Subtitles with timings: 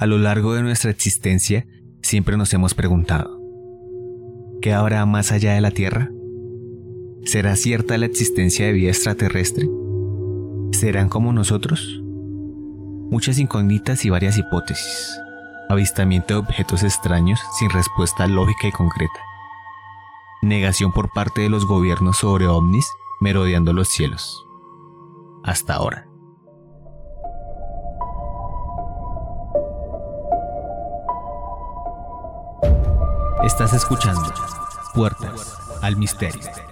[0.00, 1.66] A lo largo de nuestra existencia,
[2.02, 3.42] siempre nos hemos preguntado,
[4.62, 6.12] ¿qué habrá más allá de la Tierra?
[7.24, 9.68] ¿Será cierta la existencia de vida extraterrestre?
[10.70, 12.00] ¿Serán como nosotros?
[13.10, 15.18] Muchas incógnitas y varias hipótesis.
[15.68, 19.20] Avistamiento de objetos extraños sin respuesta lógica y concreta.
[20.42, 22.86] Negación por parte de los gobiernos sobre ovnis
[23.20, 24.46] merodeando los cielos.
[25.42, 26.07] Hasta ahora.
[33.42, 34.34] Estás escuchando
[34.92, 36.67] Puertas al Misterio.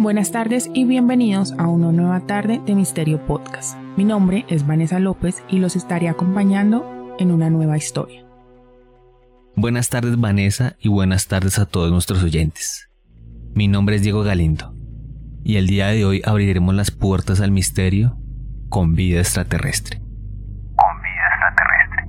[0.00, 3.76] Buenas tardes y bienvenidos a una nueva tarde de Misterio Podcast.
[3.98, 8.24] Mi nombre es Vanessa López y los estaré acompañando en una nueva historia.
[9.56, 12.88] Buenas tardes Vanessa y buenas tardes a todos nuestros oyentes.
[13.52, 14.74] Mi nombre es Diego Galindo
[15.44, 18.16] y el día de hoy abriremos las puertas al misterio
[18.70, 19.98] con vida extraterrestre.
[19.98, 22.06] Con vida extraterrestre.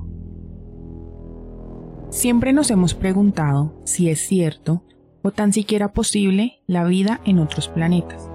[2.09, 4.85] Siempre nos hemos preguntado si es cierto
[5.21, 8.29] o tan siquiera posible la vida en otros planetas.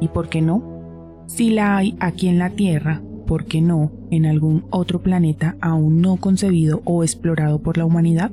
[0.00, 1.24] ¿Y por qué no?
[1.26, 6.00] Si la hay aquí en la Tierra, ¿por qué no en algún otro planeta aún
[6.00, 8.30] no concebido o explorado por la humanidad?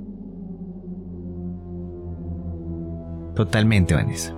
[3.35, 4.35] Totalmente, Vanessa.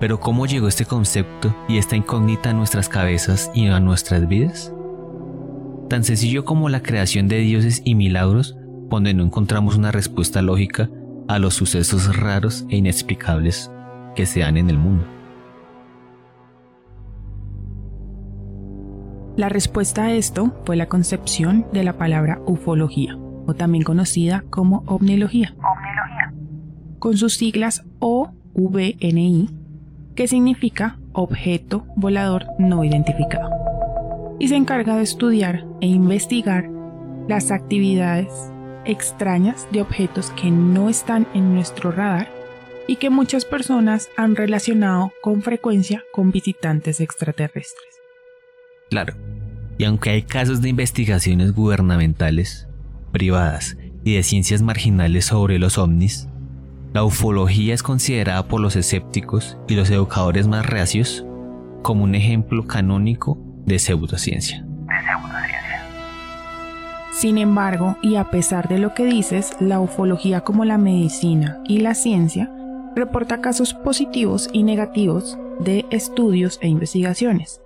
[0.00, 4.74] Pero ¿cómo llegó este concepto y esta incógnita a nuestras cabezas y a nuestras vidas?
[5.88, 8.56] Tan sencillo como la creación de dioses y milagros,
[8.90, 10.90] donde no encontramos una respuesta lógica
[11.28, 13.70] a los sucesos raros e inexplicables
[14.14, 15.04] que se dan en el mundo.
[19.36, 24.84] La respuesta a esto fue la concepción de la palabra ufología, o también conocida como
[24.86, 25.56] ovnilogía,
[27.00, 29.50] con sus siglas OVNI,
[30.14, 36.70] que significa objeto volador no identificado, y se encarga de estudiar e investigar
[37.26, 38.52] las actividades
[38.84, 42.28] extrañas de objetos que no están en nuestro radar
[42.86, 47.88] y que muchas personas han relacionado con frecuencia con visitantes extraterrestres.
[48.90, 49.14] Claro,
[49.78, 52.68] y aunque hay casos de investigaciones gubernamentales,
[53.12, 56.28] privadas y de ciencias marginales sobre los ovnis,
[56.92, 61.24] la ufología es considerada por los escépticos y los educadores más reacios
[61.82, 64.64] como un ejemplo canónico de pseudociencia.
[67.14, 71.78] Sin embargo, y a pesar de lo que dices, la ufología como la medicina y
[71.78, 72.52] la ciencia
[72.96, 77.60] reporta casos positivos y negativos de estudios e investigaciones.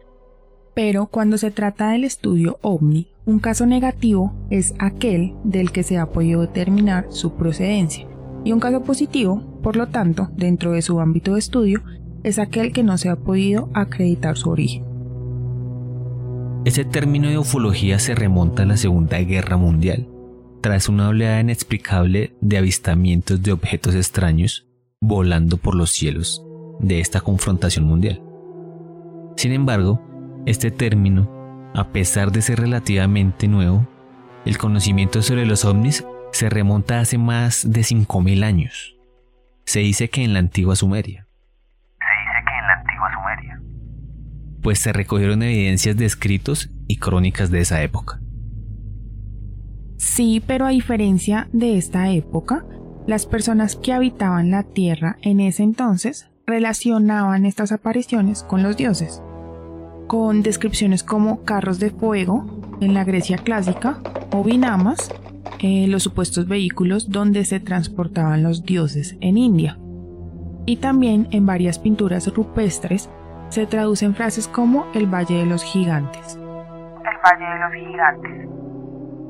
[0.75, 5.97] Pero cuando se trata del estudio ovni, un caso negativo es aquel del que se
[5.97, 8.06] ha podido determinar su procedencia,
[8.44, 11.82] y un caso positivo, por lo tanto, dentro de su ámbito de estudio,
[12.22, 14.88] es aquel que no se ha podido acreditar su origen.
[16.64, 20.08] Ese término de ufología se remonta a la Segunda Guerra Mundial,
[20.60, 24.66] tras una oleada inexplicable de avistamientos de objetos extraños
[25.00, 26.44] volando por los cielos
[26.80, 28.22] de esta confrontación mundial.
[29.36, 30.02] Sin embargo,
[30.46, 33.86] este término, a pesar de ser relativamente nuevo,
[34.44, 38.96] el conocimiento sobre los ovnis se remonta hace más de 5.000 años.
[39.64, 41.26] Se dice que en la antigua Sumeria.
[41.98, 43.60] Se dice que en la antigua Sumeria.
[44.62, 48.20] Pues se recogieron evidencias de escritos y crónicas de esa época.
[49.96, 52.64] Sí, pero a diferencia de esta época,
[53.06, 59.22] las personas que habitaban la Tierra en ese entonces relacionaban estas apariciones con los dioses,
[60.06, 64.00] con descripciones como carros de fuego en la Grecia clásica
[64.32, 65.10] o binamas,
[65.60, 69.78] eh, los supuestos vehículos donde se transportaban los dioses en India.
[70.66, 73.08] Y también en varias pinturas rupestres
[73.50, 76.36] se traducen frases como el Valle de los Gigantes.
[76.36, 78.48] El Valle de los Gigantes.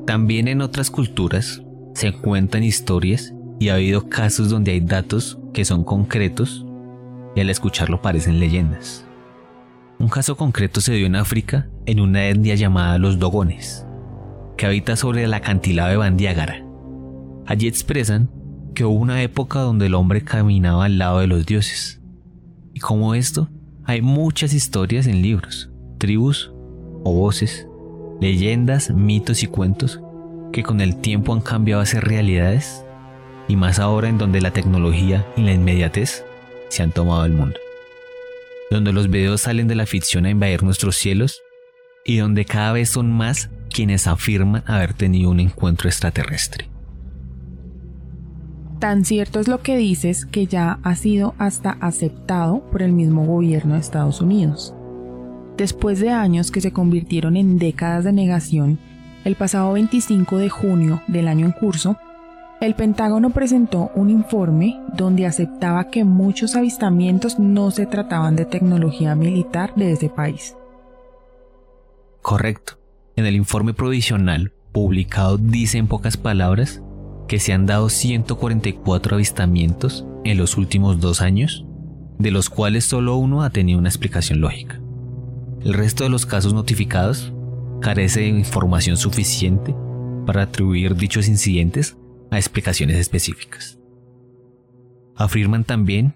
[0.05, 1.63] También en otras culturas
[1.93, 6.65] se cuentan historias y ha habido casos donde hay datos que son concretos
[7.35, 9.05] y al escucharlo parecen leyendas.
[9.99, 13.85] Un caso concreto se dio en África en una etnia llamada los Dogones,
[14.57, 16.63] que habita sobre el acantilado de Bandiagara.
[17.45, 18.31] Allí expresan
[18.73, 22.01] que hubo una época donde el hombre caminaba al lado de los dioses.
[22.73, 23.49] Y como esto,
[23.89, 26.51] hay muchas historias en libros, tribus
[27.03, 27.65] o voces,
[28.21, 29.99] leyendas, mitos y cuentos
[30.53, 32.85] que con el tiempo han cambiado a ser realidades
[33.47, 36.23] y más ahora en donde la tecnología y la inmediatez
[36.67, 37.57] se han tomado el mundo,
[38.69, 41.41] donde los videos salen de la ficción a invadir nuestros cielos
[42.05, 46.68] y donde cada vez son más quienes afirman haber tenido un encuentro extraterrestre.
[48.79, 53.25] Tan cierto es lo que dices que ya ha sido hasta aceptado por el mismo
[53.25, 54.73] gobierno de Estados Unidos.
[55.57, 58.79] Después de años que se convirtieron en décadas de negación,
[59.25, 61.97] el pasado 25 de junio del año en curso,
[62.61, 69.13] el Pentágono presentó un informe donde aceptaba que muchos avistamientos no se trataban de tecnología
[69.13, 70.55] militar de ese país.
[72.21, 72.73] Correcto.
[73.17, 76.81] En el informe provisional publicado dice en pocas palabras
[77.29, 81.63] que se han dado 144 avistamientos en los últimos dos años,
[82.17, 84.81] de los cuales solo uno ha tenido una explicación lógica.
[85.61, 87.31] El resto de los casos notificados
[87.81, 89.75] carece de información suficiente
[90.25, 91.95] para atribuir dichos incidentes
[92.31, 93.79] a explicaciones específicas.
[95.15, 96.15] Afirman también,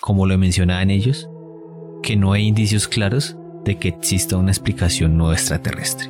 [0.00, 1.28] como lo mencionaban ellos,
[2.04, 6.08] que no hay indicios claros de que exista una explicación no extraterrestre,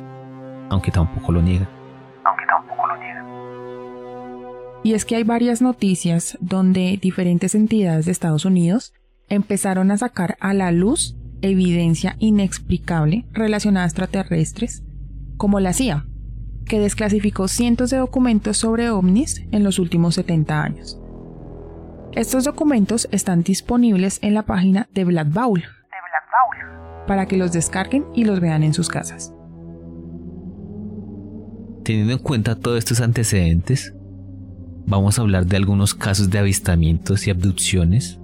[0.69, 1.76] aunque tampoco lo niegan.
[4.83, 8.93] Y es que hay varias noticias donde diferentes entidades de Estados Unidos
[9.29, 14.83] empezaron a sacar a la luz evidencia inexplicable relacionada a extraterrestres,
[15.37, 16.05] como la CIA,
[16.65, 20.99] que desclasificó cientos de documentos sobre ovnis en los últimos 70 años.
[22.13, 25.63] Estos documentos están disponibles en la página de Black Bowl,
[27.05, 29.33] para que los descarguen y los vean en sus casas.
[31.83, 33.93] Teniendo en cuenta todos estos antecedentes,
[34.87, 38.19] vamos a hablar de algunos casos de avistamientos y abducciones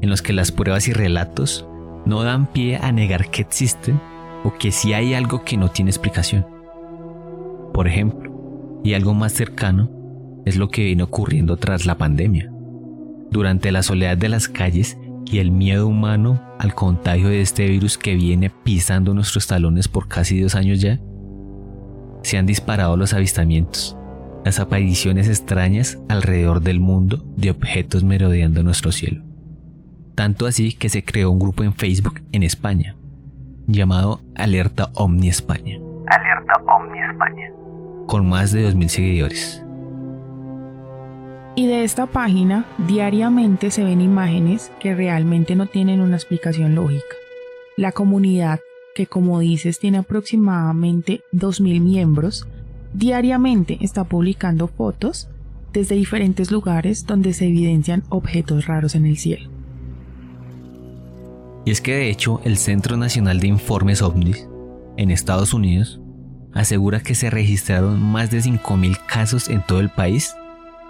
[0.00, 1.66] en los que las pruebas y relatos
[2.06, 4.00] no dan pie a negar que existen
[4.44, 6.46] o que si hay algo que no tiene explicación.
[7.74, 9.90] Por ejemplo, y algo más cercano,
[10.46, 12.50] es lo que viene ocurriendo tras la pandemia.
[13.30, 14.96] Durante la soledad de las calles
[15.26, 20.08] y el miedo humano al contagio de este virus que viene pisando nuestros talones por
[20.08, 21.00] casi dos años ya,
[22.22, 23.96] se han disparado los avistamientos,
[24.44, 29.22] las apariciones extrañas alrededor del mundo de objetos merodeando nuestro cielo.
[30.14, 32.96] Tanto así que se creó un grupo en Facebook en España,
[33.66, 35.78] llamado Alerta Omni España.
[36.06, 37.52] Alerta Omni España.
[38.06, 39.64] Con más de 2.000 seguidores.
[41.54, 47.16] Y de esta página diariamente se ven imágenes que realmente no tienen una explicación lógica.
[47.76, 48.60] La comunidad,
[48.94, 52.46] que como dices tiene aproximadamente 2.000 miembros,
[52.92, 55.28] diariamente está publicando fotos
[55.72, 59.50] desde diferentes lugares donde se evidencian objetos raros en el cielo.
[61.64, 64.48] Y es que de hecho el Centro Nacional de Informes OVNIs
[64.96, 66.00] en Estados Unidos
[66.54, 70.34] asegura que se registraron más de 5.000 casos en todo el país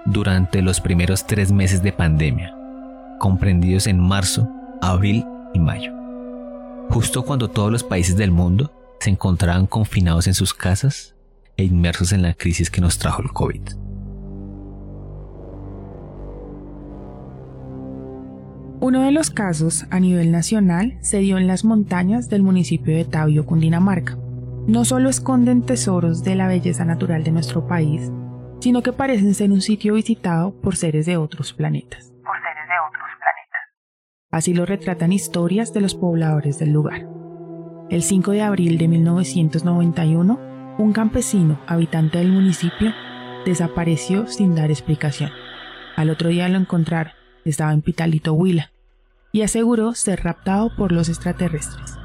[0.05, 2.57] durante los primeros tres meses de pandemia,
[3.19, 4.49] comprendidos en marzo,
[4.81, 5.93] abril y mayo,
[6.89, 11.15] justo cuando todos los países del mundo se encontraban confinados en sus casas
[11.59, 13.61] e inmersos en la crisis que nos trajo el COVID.
[18.81, 23.05] Uno de los casos a nivel nacional se dio en las montañas del municipio de
[23.05, 24.17] Tabio, Cundinamarca.
[24.69, 28.13] No solo esconden tesoros de la belleza natural de nuestro país,
[28.61, 32.13] sino que parecen ser un sitio visitado por seres de otros planetas.
[32.25, 33.63] Por seres de otros planetas.
[34.31, 37.09] Así lo retratan historias de los pobladores del lugar.
[37.91, 40.48] El 5 de abril de 1991,
[40.79, 42.95] un campesino habitante del municipio
[43.45, 45.31] desapareció sin dar explicación.
[45.97, 47.13] Al otro día lo encontraron
[47.49, 48.73] estaba en Pitalito Huila,
[49.33, 51.99] y aseguró ser raptado por los extraterrestres.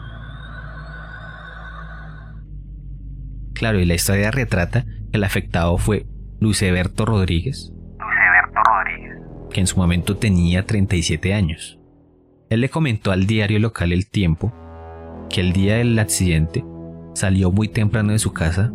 [3.54, 6.06] Claro, y la historia retrata que el afectado fue
[6.40, 9.18] Luceberto Rodríguez, Luceberto Rodríguez.
[9.52, 11.80] que en su momento tenía 37 años.
[12.50, 14.54] Él le comentó al diario local El Tiempo
[15.30, 16.64] que el día del accidente
[17.14, 18.72] salió muy temprano de su casa,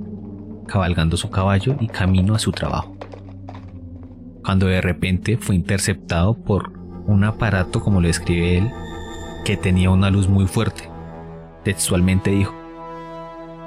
[0.66, 2.98] cabalgando su caballo y camino a su trabajo
[4.48, 6.72] cuando de repente fue interceptado por
[7.06, 8.70] un aparato, como lo describe él,
[9.44, 10.88] que tenía una luz muy fuerte.
[11.64, 12.54] Textualmente dijo,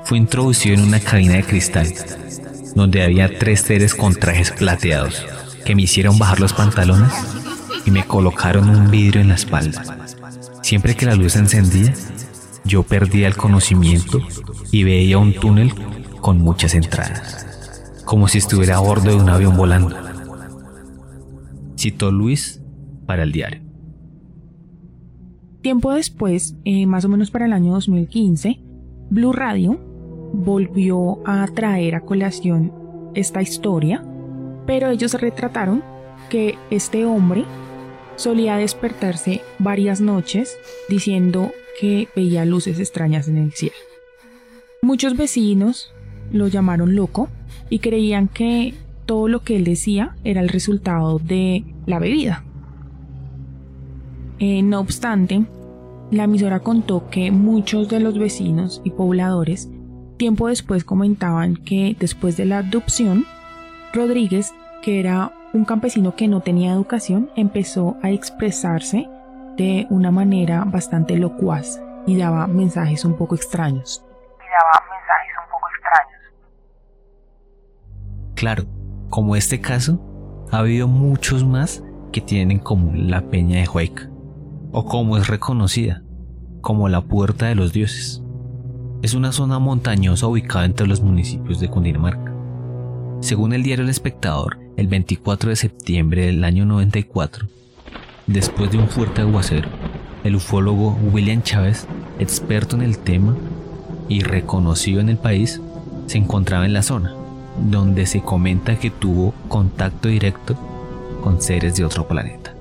[0.04, 1.94] fue introducido en una cabina de cristal,
[2.74, 5.24] donde había tres seres con trajes plateados,
[5.64, 7.14] que me hicieron bajar los pantalones
[7.86, 9.84] y me colocaron un vidrio en la espalda.
[10.64, 11.94] Siempre que la luz se encendía,
[12.64, 14.20] yo perdía el conocimiento
[14.72, 15.74] y veía un túnel
[16.22, 20.12] con muchas entradas, como si estuviera a bordo de un avión volando
[21.82, 22.62] citó Luis
[23.06, 23.62] para el diario.
[25.62, 28.62] Tiempo después, eh, más o menos para el año 2015,
[29.10, 29.80] Blue Radio
[30.34, 32.72] volvió a traer a colación
[33.14, 34.04] esta historia,
[34.66, 35.84] pero ellos retrataron
[36.30, 37.46] que este hombre
[38.16, 43.76] solía despertarse varias noches diciendo que veía luces extrañas en el cielo.
[44.82, 45.94] Muchos vecinos
[46.32, 47.30] lo llamaron loco
[47.70, 48.74] y creían que
[49.06, 52.44] todo lo que él decía era el resultado de la bebida.
[54.40, 55.46] Eh, no obstante,
[56.12, 59.70] la emisora contó que muchos de los vecinos y pobladores
[60.18, 63.26] tiempo después comentaban que después de la abducción,
[63.94, 69.10] Rodríguez, que era un campesino que no tenía educación, empezó a expresarse
[69.62, 74.04] de una manera bastante locuaz y daba mensajes un poco extraños.
[74.40, 76.22] Y daba mensajes un poco extraños.
[78.34, 78.64] Claro,
[79.12, 80.00] como este caso,
[80.52, 84.10] ha habido muchos más que tienen en común la peña de Huayca
[84.72, 86.02] o como es reconocida,
[86.62, 88.24] como la Puerta de los Dioses.
[89.04, 92.34] Es una zona montañosa ubicada entre los municipios de Cundinamarca.
[93.20, 97.48] Según el diario El Espectador, el 24 de septiembre del año 94,
[98.32, 99.70] después de un fuerte aguacero,
[100.24, 101.88] el ufólogo William Chávez,
[102.20, 103.36] experto en el tema
[104.08, 105.62] y reconocido en el país,
[106.08, 107.14] se encontraba en la zona,
[107.70, 110.56] donde se comenta que tuvo contacto directo
[111.24, 112.52] con seres de otro planeta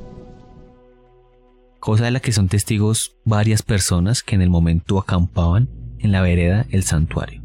[1.81, 6.21] cosa de la que son testigos varias personas que en el momento acampaban en la
[6.21, 7.43] vereda El Santuario.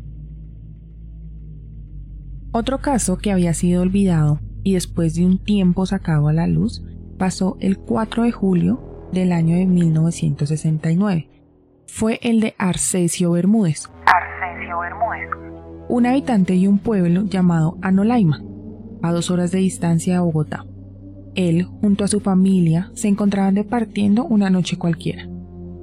[2.52, 6.84] Otro caso que había sido olvidado y después de un tiempo sacado a la luz
[7.18, 11.30] pasó el 4 de julio del año de 1969.
[11.88, 13.90] Fue el de Arcesio Bermúdez.
[14.06, 15.30] Arcesio Bermúdez.
[15.88, 18.44] Un habitante de un pueblo llamado Anolaima,
[19.02, 20.66] a dos horas de distancia de Bogotá.
[21.36, 25.28] Él, junto a su familia, se encontraban departiendo una noche cualquiera.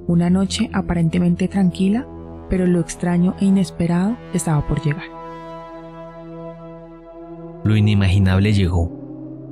[0.07, 2.07] Una noche aparentemente tranquila,
[2.49, 5.05] pero lo extraño e inesperado estaba por llegar.
[7.63, 8.91] Lo inimaginable llegó.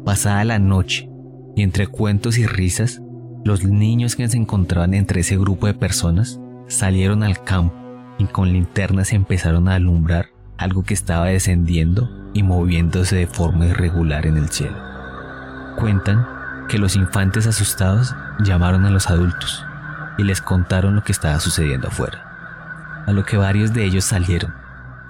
[0.04, 1.11] Pasada la noche,
[1.56, 3.02] y entre cuentos y risas,
[3.44, 7.76] los niños que se encontraban entre ese grupo de personas salieron al campo
[8.18, 10.28] y con linternas empezaron a alumbrar
[10.58, 14.78] algo que estaba descendiendo y moviéndose de forma irregular en el cielo.
[15.78, 16.26] Cuentan
[16.70, 19.66] que los infantes asustados llamaron a los adultos
[20.18, 24.54] y les contaron lo que estaba sucediendo afuera, a lo que varios de ellos salieron,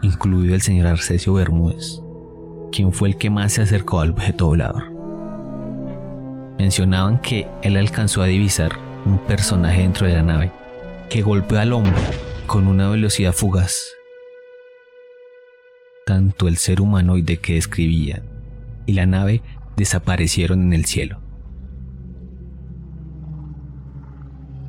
[0.01, 1.99] incluido el señor Arcesio Bermúdez,
[2.71, 5.00] quien fue el que más se acercó al objeto volador.
[6.61, 10.51] Mencionaban que él alcanzó a divisar un personaje dentro de la nave
[11.09, 11.99] que golpeó al hombre
[12.45, 13.75] con una velocidad fugaz.
[16.05, 18.21] Tanto el ser humanoide que describía
[18.85, 19.41] y la nave
[19.75, 21.19] desaparecieron en el cielo.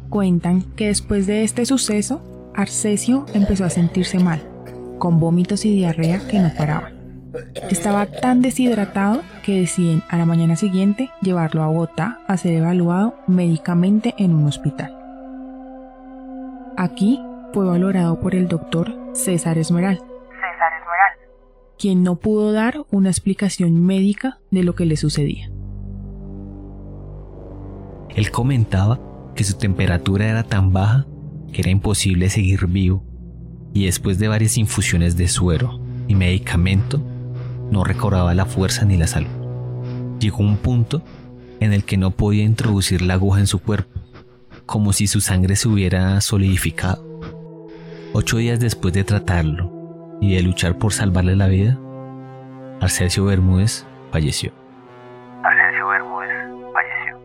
[0.09, 2.23] Cuentan que después de este suceso,
[2.55, 4.43] Arcesio empezó a sentirse mal,
[4.99, 7.02] con vómitos y diarrea que no paraban.
[7.71, 13.15] Estaba tan deshidratado que deciden a la mañana siguiente llevarlo a Bogotá a ser evaluado
[13.27, 14.97] médicamente en un hospital.
[16.77, 17.23] Aquí
[17.53, 20.03] fue valorado por el doctor César Esmeral,
[21.79, 25.51] quien no pudo dar una explicación médica de lo que le sucedía.
[28.11, 29.01] Él comentaba
[29.35, 31.07] que su temperatura era tan baja
[31.53, 33.05] que era imposible seguir vivo
[33.73, 37.01] y después de varias infusiones de suero y medicamento
[37.73, 39.31] no recobraba la fuerza ni la salud.
[40.21, 41.03] Llegó un punto
[41.59, 43.99] en el que no podía introducir la aguja en su cuerpo,
[44.67, 47.03] como si su sangre se hubiera solidificado.
[48.13, 51.79] Ocho días después de tratarlo y de luchar por salvarle la vida,
[52.81, 54.53] Arcesio Bermúdez falleció.
[55.43, 56.29] Arcesio Bermúdez
[56.75, 57.19] falleció.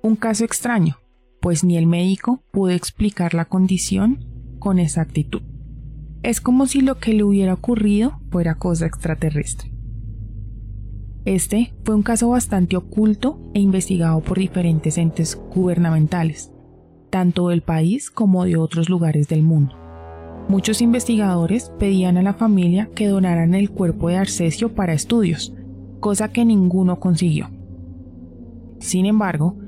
[0.00, 0.96] Un caso extraño,
[1.40, 4.24] pues ni el médico pudo explicar la condición
[4.58, 5.42] con exactitud.
[6.24, 9.70] Es como si lo que le hubiera ocurrido fuera cosa extraterrestre.
[11.26, 16.50] Este fue un caso bastante oculto e investigado por diferentes entes gubernamentales,
[17.10, 19.76] tanto del país como de otros lugares del mundo.
[20.48, 25.52] Muchos investigadores pedían a la familia que donaran el cuerpo de Arcesio para estudios,
[26.00, 27.50] cosa que ninguno consiguió.
[28.78, 29.58] Sin embargo,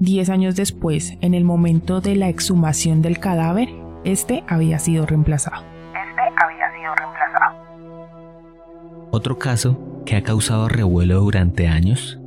[0.00, 3.68] diez años después, en el momento de la exhumación del cadáver,
[4.04, 5.75] este había sido reemplazado.
[9.10, 12.18] Otro caso que ha causado revuelo durante años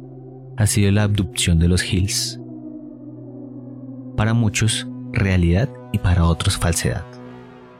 [0.58, 2.40] ha sido la abducción de los Hills.
[4.18, 7.06] Para muchos, realidad y para otros falsedad.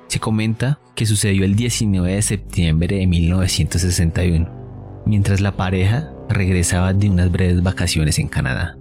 [0.08, 7.10] Se comenta que sucedió el 19 de septiembre de 1961, mientras la pareja regresaba de
[7.10, 8.78] unas breves vacaciones en Canadá.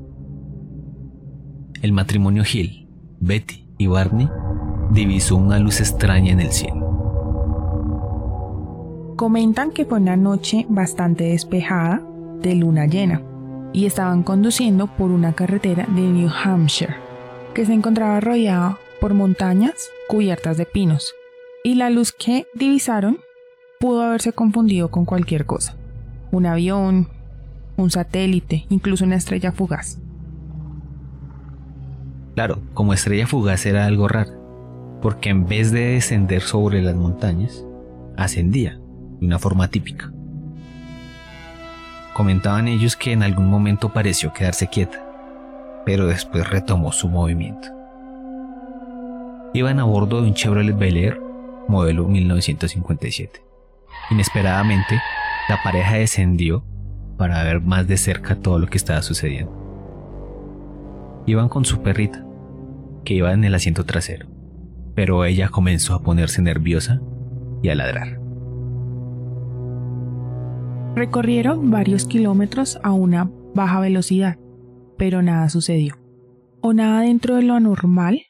[1.83, 2.89] El matrimonio Hill,
[3.21, 4.29] Betty y Barney
[4.91, 6.98] divisó una luz extraña en el cielo.
[9.19, 12.01] Comentan que fue una noche bastante despejada
[12.41, 13.21] de luna llena.
[13.73, 16.95] y estaban conduciendo por una carretera de New Hampshire,
[17.53, 21.15] que se encontraba rodeada por montañas cubiertas de pinos,
[21.65, 23.19] y la luz que divisaron
[23.81, 25.75] pudo haberse confundido con cualquier cosa,
[26.31, 27.09] un avión,
[27.77, 29.99] un satélite, incluso una estrella fugaz.
[32.37, 34.31] Claro, como estrella fugaz era algo raro,
[35.03, 37.65] porque en vez de descender sobre las montañas,
[38.17, 38.79] ascendía
[39.21, 40.11] de una forma típica.
[42.15, 45.05] Comentaban ellos que en algún momento pareció quedarse quieta,
[45.87, 47.69] pero después retomó su movimiento.
[49.55, 51.29] Iban a bordo de un Chevrolet Bel Air
[51.69, 53.43] modelo 1957.
[54.11, 55.01] Inesperadamente,
[55.49, 56.65] la pareja descendió
[57.17, 59.53] para ver más de cerca todo lo que estaba sucediendo.
[61.27, 62.25] Iban con su perrita,
[63.05, 64.27] que iba en el asiento trasero,
[64.95, 67.01] pero ella comenzó a ponerse nerviosa
[67.63, 68.19] y a ladrar.
[70.99, 74.37] Recorrieron varios kilómetros a una baja velocidad,
[74.97, 75.95] pero nada sucedió,
[76.61, 78.23] o nada dentro de lo anormal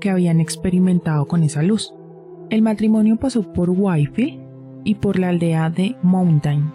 [0.00, 1.94] que habían experimentado con esa luz.
[2.50, 4.42] El matrimonio pasó por Whitefield
[4.82, 6.72] y por la aldea de Mountain,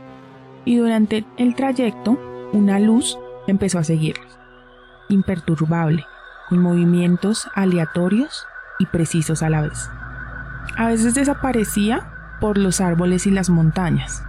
[0.63, 2.17] y durante el trayecto
[2.53, 4.39] una luz empezó a seguirlos,
[5.10, 6.05] imperturbable,
[6.48, 8.48] con movimientos aleatorios
[8.79, 9.89] y precisos a la vez.
[10.77, 14.24] A veces desaparecía por los árboles y las montañas,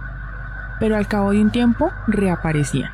[0.83, 2.91] pero al cabo de un tiempo reaparecía.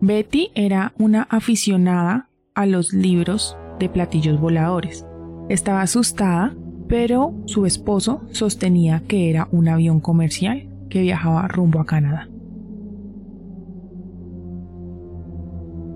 [0.00, 5.04] Betty era una aficionada a los libros de platillos voladores.
[5.50, 6.54] Estaba asustada,
[6.88, 12.30] pero su esposo sostenía que era un avión comercial que viajaba rumbo a Canadá.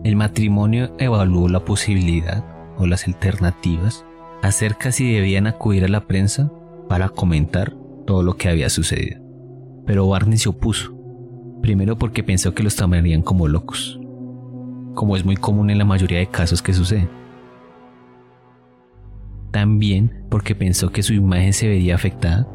[0.05, 2.45] El matrimonio evaluó la posibilidad
[2.77, 4.05] o las alternativas
[4.43, 6.53] acerca si debían acudir a la prensa
[6.91, 9.23] para comentar todo lo que había sucedido.
[9.87, 10.93] Pero Barney se opuso,
[11.63, 14.01] primero porque pensó que los tomarían como locos,
[14.97, 17.09] como es muy común en la mayoría de casos que suceden.
[19.53, 22.49] También porque pensó que su imagen se vería afectada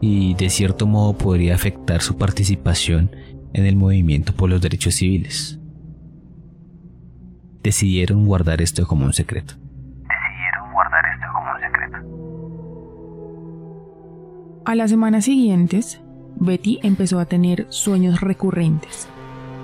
[0.00, 3.10] y de cierto modo podría afectar su participación
[3.52, 5.58] en el movimiento por los derechos civiles.
[7.64, 9.61] Decidieron guardar esto como un secreto.
[14.72, 16.00] A las semanas siguientes,
[16.36, 19.06] Betty empezó a tener sueños recurrentes,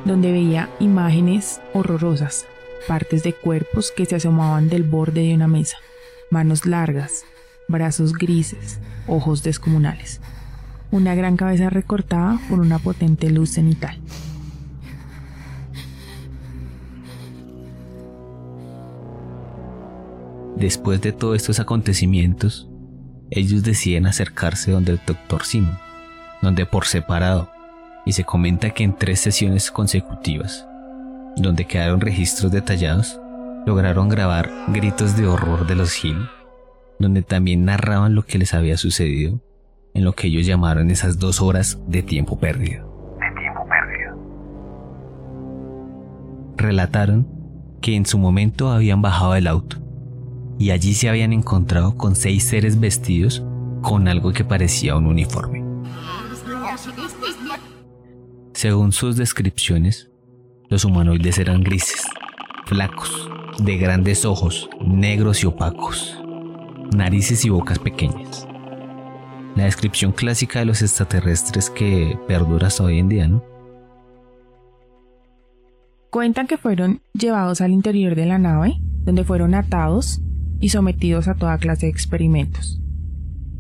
[0.05, 2.44] donde veía imágenes horrorosas,
[2.87, 5.79] partes de cuerpos que se asomaban del borde de una mesa,
[6.31, 7.25] manos largas,
[7.68, 10.21] brazos grises, ojos descomunales,
[10.90, 13.99] una gran cabeza recortada por una potente luz cenital.
[20.55, 22.68] Después de todos estos acontecimientos,
[23.31, 25.79] ellos deciden acercarse donde el doctor Simon,
[26.41, 27.51] donde por separado,
[28.07, 30.67] y se comenta que en tres sesiones consecutivas,
[31.37, 33.21] donde quedaron registros detallados,
[33.67, 36.29] lograron grabar gritos de horror de los Hill,
[36.99, 39.41] donde también narraban lo que les había sucedido
[39.95, 43.17] en lo que ellos llamaron esas dos horas de tiempo perdido.
[43.21, 44.17] De tiempo perdido.
[46.57, 47.29] Relataron
[47.81, 49.88] que en su momento habían bajado del auto
[50.59, 53.42] y allí se habían encontrado con seis seres vestidos
[53.83, 55.64] con algo que parecía un uniforme.
[58.53, 60.11] Según sus descripciones,
[60.68, 62.03] los humanoides eran grises,
[62.66, 66.18] flacos, de grandes ojos, negros y opacos,
[66.94, 68.47] narices y bocas pequeñas.
[69.55, 73.44] La descripción clásica de los extraterrestres que perdura hasta hoy en día, ¿no?
[76.11, 80.21] Cuentan que fueron llevados al interior de la nave, donde fueron atados
[80.61, 82.81] y sometidos a toda clase de experimentos,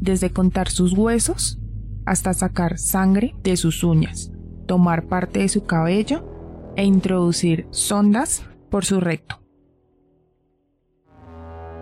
[0.00, 1.58] desde contar sus huesos
[2.06, 4.32] hasta sacar sangre de sus uñas,
[4.66, 9.40] tomar parte de su cabello e introducir sondas por su recto.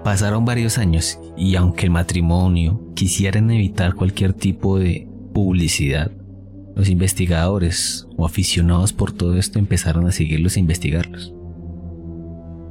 [0.05, 6.13] Pasaron varios años y aunque el matrimonio quisieran evitar cualquier tipo de publicidad,
[6.77, 11.35] los investigadores o aficionados por todo esto empezaron a seguirlos e investigarlos.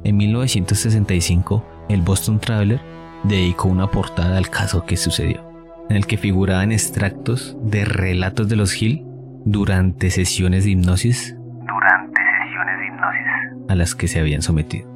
[0.04, 2.80] En 1965, el Boston Traveler
[3.24, 5.42] dedicó una portada al caso que sucedió,
[5.88, 9.04] en el que figuraban extractos de relatos de los Hill
[9.44, 13.68] durante sesiones de hipnosis Durante sesiones de hipnosis.
[13.68, 14.88] a las que se habían sometido.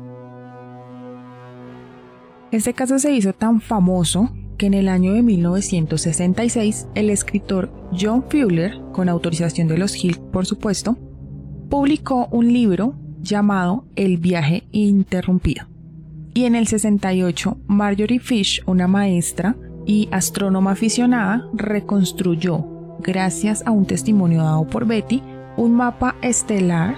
[2.51, 8.25] Este caso se hizo tan famoso que en el año de 1966 el escritor John
[8.29, 10.99] Fuller, con autorización de los Hill por supuesto,
[11.71, 15.70] publicó un libro llamado El viaje interrumpido.
[16.33, 22.65] Y en el 68 Marjorie Fish, una maestra y astrónoma aficionada, reconstruyó
[23.01, 25.23] gracias a un testimonio dado por Betty,
[25.57, 26.95] un mapa estelar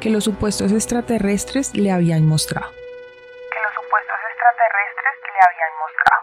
[0.00, 2.70] que los supuestos extraterrestres le habían mostrado.
[2.70, 6.22] Que los supuestos extraterrestres le habían mostrado.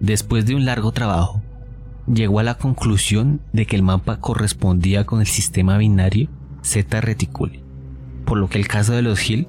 [0.00, 1.42] Después de un largo trabajo,
[2.06, 6.28] llegó a la conclusión de que el mapa correspondía con el sistema binario
[6.62, 7.62] Z Reticuli,
[8.24, 9.46] por lo que el caso de los Hill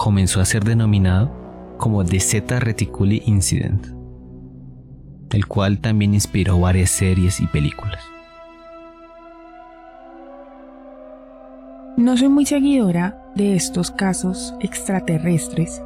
[0.00, 1.30] comenzó a ser denominado
[1.76, 3.88] como The Z Reticuli Incident,
[5.30, 8.02] el cual también inspiró varias series y películas.
[11.98, 15.82] No soy muy seguidora de estos casos extraterrestres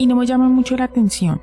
[0.00, 1.40] y no me llaman mucho la atención.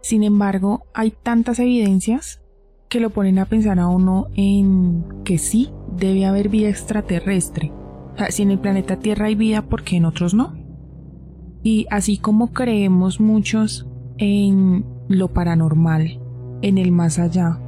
[0.00, 2.40] Sin embargo, hay tantas evidencias
[2.88, 7.70] que lo ponen a pensar a uno en que sí debe haber vida extraterrestre.
[8.14, 10.61] O sea, si en el planeta Tierra hay vida, ¿por qué en otros no?
[11.62, 13.86] Y así como creemos muchos
[14.18, 16.20] en lo paranormal,
[16.62, 17.60] en el más allá,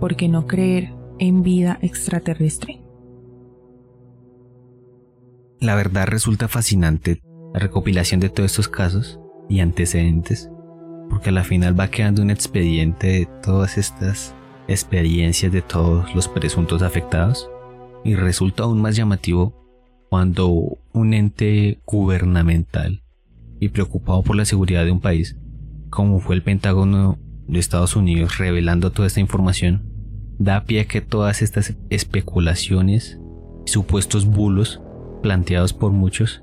[0.00, 2.80] ¿por qué no creer en vida extraterrestre?
[5.60, 7.20] La verdad resulta fascinante
[7.52, 10.50] la recopilación de todos estos casos y antecedentes,
[11.10, 14.34] porque a la final va quedando un expediente de todas estas
[14.68, 17.50] experiencias de todos los presuntos afectados
[18.04, 19.52] y resulta aún más llamativo
[20.08, 23.01] cuando un ente gubernamental
[23.62, 25.36] y preocupado por la seguridad de un país,
[25.88, 29.84] como fue el Pentágono de Estados Unidos revelando toda esta información,
[30.36, 33.20] da pie a que todas estas especulaciones
[33.64, 34.82] y supuestos bulos
[35.22, 36.42] planteados por muchos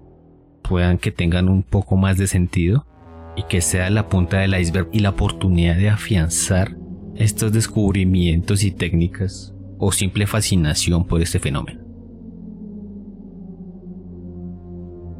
[0.62, 2.88] puedan que tengan un poco más de sentido
[3.36, 6.78] y que sea la punta del iceberg y la oportunidad de afianzar
[7.16, 11.79] estos descubrimientos y técnicas o simple fascinación por este fenómeno.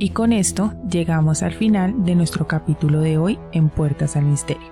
[0.02, 4.72] Y con esto llegamos al final de nuestro capítulo de hoy en Puertas al Misterio,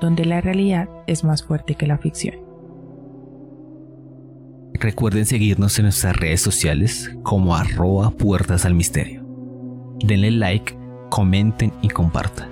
[0.00, 2.34] donde la realidad es más fuerte que la ficción.
[4.74, 9.24] Recuerden seguirnos en nuestras redes sociales como arroba puertas al misterio.
[10.04, 10.76] Denle like,
[11.08, 12.48] comenten y compartan.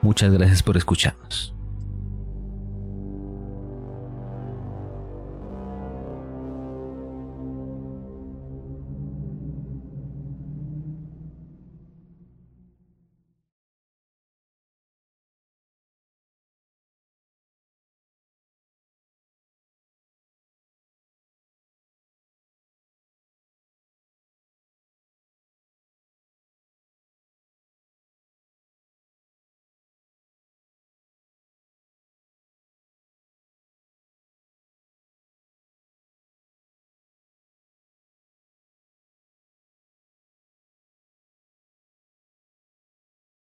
[0.00, 1.54] Muchas gracias por escucharnos.